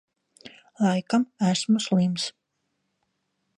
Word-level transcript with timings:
Laikam 0.85 1.23
esmu 1.51 1.79
slims. 1.87 2.23